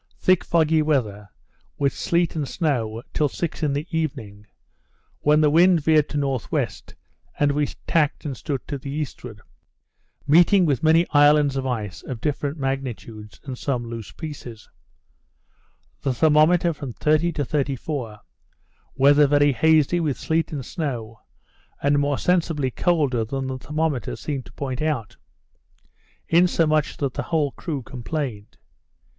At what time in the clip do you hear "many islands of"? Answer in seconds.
10.81-11.67